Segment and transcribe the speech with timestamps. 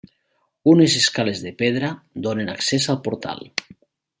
[0.71, 1.91] Unes escales de pedra
[2.29, 3.45] donen accés al portal.